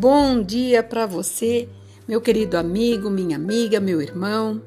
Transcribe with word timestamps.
Bom 0.00 0.42
dia 0.42 0.82
para 0.82 1.04
você, 1.04 1.68
meu 2.08 2.22
querido 2.22 2.56
amigo, 2.56 3.10
minha 3.10 3.36
amiga, 3.36 3.78
meu 3.78 4.00
irmão. 4.00 4.62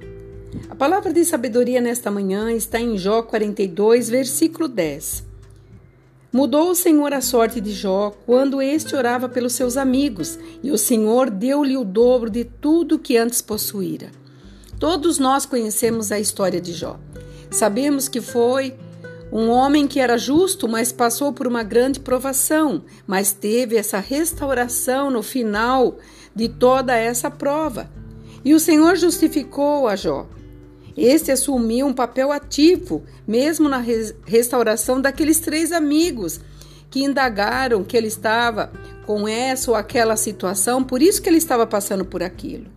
A 0.70 0.76
palavra 0.76 1.12
de 1.12 1.26
sabedoria 1.26 1.82
nesta 1.82 2.12
manhã 2.12 2.52
está 2.52 2.80
em 2.80 3.00
Jó 3.00 3.24
42, 3.24 4.12
versículo 4.12 4.68
10. 4.68 5.24
Mudou 6.32 6.70
o 6.70 6.76
Senhor 6.76 7.12
a 7.14 7.20
sorte 7.20 7.60
de 7.60 7.72
Jó 7.72 8.16
quando 8.28 8.62
este 8.62 8.96
orava 8.96 9.28
pelos 9.28 9.54
seus 9.54 9.76
amigos, 9.76 10.38
e 10.62 10.70
o 10.70 10.78
Senhor 10.78 11.32
deu-lhe 11.32 11.78
o 11.78 11.84
dobro 11.84 12.30
de 12.30 12.44
tudo 12.46 13.00
que 13.00 13.18
antes 13.18 13.42
possuíra. 13.42 14.12
Todos 14.80 15.18
nós 15.18 15.48
conhecemos 15.48 16.12
a 16.12 16.20
história 16.20 16.62
de 16.62 16.74
Jó. 16.74 17.00
Sabemos 17.50 18.08
que 18.08 18.22
foi 18.22 18.76
um 19.36 19.50
homem 19.50 19.88
que 19.88 20.00
era 20.00 20.16
justo, 20.16 20.70
mas 20.70 20.92
passou 20.92 21.34
por 21.34 21.48
uma 21.48 21.64
grande 21.64 22.00
provação, 22.00 22.84
mas 23.08 23.34
teve 23.34 23.76
essa 23.76 23.98
restauração 23.98 25.10
no 25.10 25.24
final 25.24 25.98
de 26.36 26.48
toda 26.48 26.96
essa 26.96 27.32
prova. 27.32 27.90
E 28.46 28.54
o 28.54 28.60
Senhor 28.60 28.96
justificou 28.96 29.88
a 29.88 29.96
Jó. 29.96 30.28
Este 30.96 31.32
assumiu 31.32 31.88
um 31.88 31.94
papel 31.94 32.32
ativo, 32.32 33.02
mesmo 33.28 33.68
na 33.68 33.84
restauração 34.24 35.02
daqueles 35.02 35.40
três 35.40 35.72
amigos 35.72 36.40
que 36.92 37.04
indagaram 37.04 37.84
que 37.84 37.98
ele 37.98 38.10
estava 38.10 38.72
com 39.04 39.28
essa 39.28 39.72
ou 39.72 39.76
aquela 39.76 40.16
situação, 40.16 40.84
por 40.84 41.02
isso 41.02 41.20
que 41.20 41.28
ele 41.28 41.40
estava 41.40 41.66
passando 41.66 42.06
por 42.06 42.22
aquilo, 42.22 42.68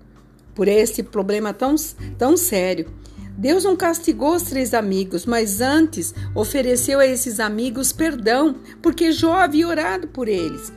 por 0.55 0.69
esse 0.69 1.03
problema 1.03 1.53
tão, 1.53 1.75
tão 2.17 2.35
sério. 2.35 2.87
Deus 3.37 3.65
não 3.65 3.77
castigou 3.77 4.35
os 4.35 4.45
três 4.45 4.73
amigos, 4.73 5.27
mas 5.27 5.61
antes 5.61 6.15
ofereceu 6.35 6.99
a 6.99 7.07
esses 7.07 7.39
amigos 7.39 7.93
perdão, 7.93 8.57
porque 8.81 9.13
Jó 9.13 9.35
havia 9.35 9.69
orado 9.69 10.09
por 10.09 10.27
eles. 10.27 10.73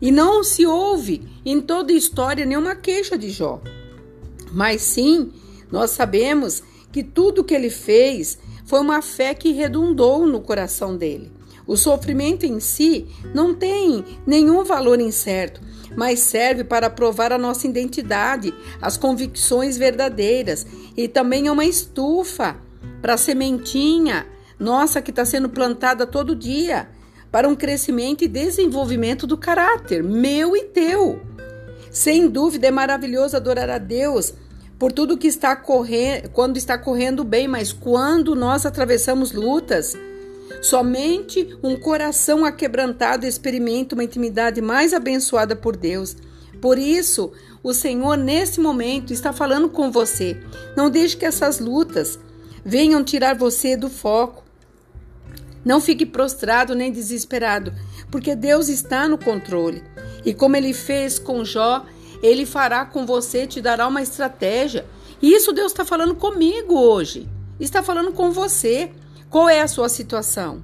E 0.00 0.12
não 0.12 0.44
se 0.44 0.64
ouve 0.64 1.22
em 1.44 1.60
toda 1.60 1.92
a 1.92 1.96
história 1.96 2.46
nenhuma 2.46 2.76
queixa 2.76 3.18
de 3.18 3.30
Jó. 3.30 3.60
Mas 4.52 4.82
sim, 4.82 5.32
nós 5.70 5.90
sabemos 5.90 6.62
que 6.92 7.02
tudo 7.02 7.42
que 7.42 7.54
ele 7.54 7.70
fez 7.70 8.38
foi 8.64 8.80
uma 8.80 9.02
fé 9.02 9.34
que 9.34 9.52
redundou 9.52 10.26
no 10.26 10.40
coração 10.40 10.96
dele. 10.96 11.32
O 11.66 11.76
sofrimento 11.76 12.44
em 12.44 12.58
si 12.60 13.06
não 13.34 13.54
tem 13.54 14.04
nenhum 14.26 14.64
valor 14.64 15.00
incerto, 15.00 15.60
mas 15.96 16.18
serve 16.20 16.64
para 16.64 16.90
provar 16.90 17.32
a 17.32 17.38
nossa 17.38 17.66
identidade, 17.66 18.52
as 18.80 18.96
convicções 18.96 19.76
verdadeiras 19.76 20.66
e 20.96 21.08
também 21.08 21.46
é 21.46 21.52
uma 21.52 21.64
estufa 21.64 22.56
para 23.00 23.14
a 23.14 23.18
sementinha 23.18 24.26
nossa 24.58 25.02
que 25.02 25.10
está 25.10 25.24
sendo 25.24 25.48
plantada 25.48 26.06
todo 26.06 26.36
dia 26.36 26.88
para 27.30 27.48
um 27.48 27.56
crescimento 27.56 28.22
e 28.22 28.28
desenvolvimento 28.28 29.26
do 29.26 29.36
caráter, 29.38 30.02
meu 30.02 30.56
e 30.56 30.64
teu. 30.64 31.20
Sem 31.90 32.28
dúvida 32.28 32.68
é 32.68 32.70
maravilhoso 32.70 33.36
adorar 33.36 33.70
a 33.70 33.78
Deus 33.78 34.34
por 34.78 34.92
tudo 34.92 35.16
que 35.16 35.26
está 35.26 35.54
correndo, 35.54 36.28
quando 36.30 36.56
está 36.56 36.76
correndo 36.76 37.24
bem, 37.24 37.46
mas 37.46 37.72
quando 37.72 38.34
nós 38.34 38.66
atravessamos 38.66 39.32
lutas, 39.32 39.96
Somente 40.60 41.56
um 41.62 41.76
coração 41.76 42.44
aquebrantado 42.44 43.26
experimenta 43.26 43.94
uma 43.94 44.04
intimidade 44.04 44.60
mais 44.60 44.92
abençoada 44.92 45.56
por 45.56 45.76
Deus. 45.76 46.16
Por 46.60 46.78
isso, 46.78 47.32
o 47.62 47.72
Senhor, 47.72 48.16
nesse 48.16 48.60
momento, 48.60 49.12
está 49.12 49.32
falando 49.32 49.68
com 49.68 49.90
você. 49.90 50.40
Não 50.76 50.90
deixe 50.90 51.16
que 51.16 51.24
essas 51.24 51.58
lutas 51.58 52.18
venham 52.64 53.02
tirar 53.02 53.36
você 53.36 53.76
do 53.76 53.88
foco. 53.88 54.44
Não 55.64 55.80
fique 55.80 56.04
prostrado 56.04 56.74
nem 56.74 56.90
desesperado, 56.90 57.72
porque 58.10 58.34
Deus 58.34 58.68
está 58.68 59.08
no 59.08 59.16
controle. 59.16 59.82
E 60.24 60.34
como 60.34 60.56
ele 60.56 60.72
fez 60.72 61.18
com 61.18 61.44
Jó, 61.44 61.84
ele 62.22 62.46
fará 62.46 62.84
com 62.84 63.04
você, 63.04 63.46
te 63.46 63.60
dará 63.60 63.86
uma 63.86 64.02
estratégia. 64.02 64.86
E 65.20 65.32
isso 65.34 65.52
Deus 65.52 65.72
está 65.72 65.84
falando 65.84 66.14
comigo 66.14 66.74
hoje. 66.74 67.28
Está 67.58 67.82
falando 67.82 68.12
com 68.12 68.30
você. 68.30 68.90
Qual 69.32 69.48
é 69.48 69.62
a 69.62 69.66
sua 69.66 69.88
situação? 69.88 70.62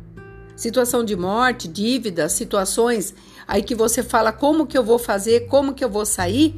Situação 0.55 1.03
de 1.03 1.17
morte, 1.17 1.67
dívida, 1.67 2.29
situações 2.29 3.15
aí 3.47 3.63
que 3.63 3.75
você 3.75 4.03
fala 4.03 4.31
como 4.31 4.67
que 4.67 4.77
eu 4.77 4.85
vou 4.85 4.99
fazer, 4.99 5.47
como 5.47 5.73
que 5.73 5.83
eu 5.83 5.89
vou 5.89 6.05
sair? 6.05 6.55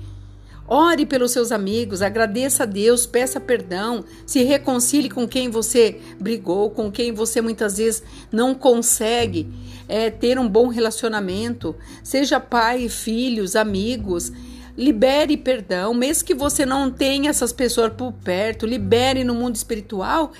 Ore 0.66 1.06
pelos 1.06 1.30
seus 1.30 1.52
amigos, 1.52 2.02
agradeça 2.02 2.64
a 2.64 2.66
Deus, 2.66 3.06
peça 3.06 3.38
perdão, 3.38 4.04
se 4.26 4.42
reconcilie 4.42 5.08
com 5.08 5.28
quem 5.28 5.50
você 5.50 6.00
brigou, 6.18 6.70
com 6.70 6.90
quem 6.90 7.12
você 7.12 7.40
muitas 7.40 7.76
vezes 7.76 8.02
não 8.32 8.56
consegue 8.56 9.48
é, 9.86 10.10
ter 10.10 10.36
um 10.36 10.48
bom 10.48 10.66
relacionamento. 10.66 11.76
Seja 12.02 12.40
pai, 12.40 12.88
filhos, 12.88 13.54
amigos. 13.54 14.32
Libere 14.76 15.36
perdão, 15.36 15.94
mesmo 15.94 16.24
que 16.24 16.34
você 16.34 16.66
não 16.66 16.90
tenha 16.90 17.30
essas 17.30 17.52
pessoas 17.52 17.92
por 17.92 18.12
perto, 18.12 18.66
libere 18.66 19.22
no 19.22 19.34
mundo 19.34 19.54
espiritual 19.54 20.32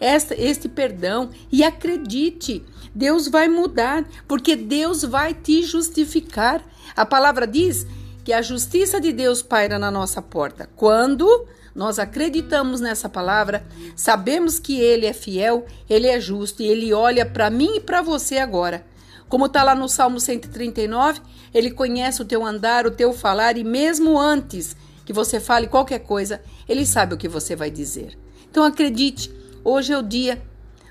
esta, 0.00 0.34
este 0.34 0.68
perdão 0.68 1.30
e 1.50 1.64
acredite, 1.64 2.64
Deus 2.94 3.28
vai 3.28 3.48
mudar, 3.48 4.04
porque 4.26 4.56
Deus 4.56 5.02
vai 5.02 5.34
te 5.34 5.62
justificar. 5.62 6.62
A 6.96 7.04
palavra 7.04 7.46
diz 7.46 7.86
que 8.24 8.32
a 8.32 8.42
justiça 8.42 9.00
de 9.00 9.12
Deus 9.12 9.42
paira 9.42 9.78
na 9.78 9.90
nossa 9.90 10.20
porta. 10.20 10.68
Quando 10.74 11.46
nós 11.74 11.98
acreditamos 11.98 12.80
nessa 12.80 13.08
palavra, 13.08 13.66
sabemos 13.94 14.58
que 14.58 14.80
Ele 14.80 15.04
é 15.04 15.12
fiel, 15.12 15.66
Ele 15.88 16.06
é 16.06 16.18
justo 16.18 16.62
e 16.62 16.66
Ele 16.66 16.92
olha 16.94 17.26
para 17.26 17.50
mim 17.50 17.76
e 17.76 17.80
para 17.80 18.00
você 18.00 18.38
agora. 18.38 18.84
Como 19.28 19.46
está 19.46 19.62
lá 19.62 19.74
no 19.74 19.88
Salmo 19.88 20.18
139, 20.18 21.20
Ele 21.52 21.70
conhece 21.70 22.22
o 22.22 22.24
teu 22.24 22.44
andar, 22.44 22.86
o 22.86 22.90
teu 22.90 23.12
falar 23.12 23.58
e 23.58 23.64
mesmo 23.64 24.18
antes 24.18 24.74
que 25.04 25.12
você 25.12 25.38
fale 25.38 25.66
qualquer 25.68 26.00
coisa, 26.00 26.40
Ele 26.68 26.86
sabe 26.86 27.14
o 27.14 27.18
que 27.18 27.28
você 27.28 27.54
vai 27.54 27.70
dizer. 27.70 28.18
Então 28.50 28.64
acredite, 28.64 29.30
Hoje 29.68 29.92
é 29.92 29.98
o 29.98 30.02
dia. 30.02 30.40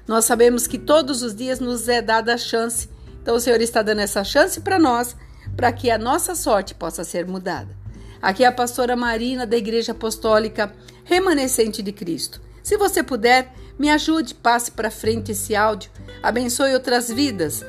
Nós 0.06 0.26
sabemos 0.26 0.68
que 0.68 0.78
todos 0.78 1.22
os 1.22 1.34
dias 1.34 1.62
nos 1.62 1.88
é 1.88 2.02
dada 2.02 2.34
a 2.34 2.38
chance. 2.38 2.90
Então 3.22 3.38
o 3.38 3.40
Senhor 3.40 3.62
está 3.62 3.82
dando 3.82 4.02
essa 4.02 4.22
chance 4.22 4.60
para 4.60 4.78
nós, 4.78 5.16
para 5.56 5.72
que 5.72 5.90
a 5.90 5.98
nossa 5.98 6.36
sorte 6.36 6.76
possa 6.76 7.06
ser 7.06 7.26
mudada. 7.26 7.74
Aqui 8.22 8.44
é 8.44 8.48
a 8.48 8.52
pastora 8.52 8.94
Marina 8.94 9.48
da 9.48 9.56
Igreja 9.56 9.94
Apostólica 9.94 10.76
Remanescente 11.06 11.82
de 11.82 11.94
Cristo. 11.94 12.42
Se 12.62 12.76
você 12.76 13.02
puder, 13.02 13.54
me 13.80 13.90
ajude, 13.90 14.36
passe 14.36 14.72
para 14.72 14.92
frente 14.92 15.32
esse 15.32 15.56
áudio, 15.56 15.90
abençoe 16.22 16.74
outras 16.74 17.08
vidas. 17.08 17.64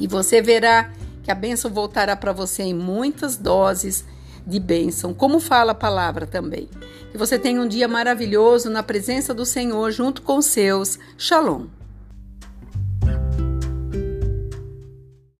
E 0.00 0.06
você 0.06 0.40
verá 0.40 0.90
que 1.22 1.30
a 1.30 1.34
bênção 1.34 1.70
voltará 1.70 2.16
para 2.16 2.32
você 2.32 2.62
em 2.62 2.72
muitas 2.72 3.36
doses 3.36 4.06
de 4.46 4.58
bênção, 4.58 5.14
como 5.14 5.40
fala 5.40 5.72
a 5.72 5.74
palavra 5.74 6.26
também. 6.26 6.68
Que 7.10 7.18
você 7.18 7.38
tenha 7.38 7.60
um 7.60 7.68
dia 7.68 7.86
maravilhoso 7.86 8.70
na 8.70 8.82
presença 8.82 9.34
do 9.34 9.44
Senhor 9.44 9.90
junto 9.90 10.22
com 10.22 10.40
seus. 10.40 10.98
Shalom. 11.16 11.66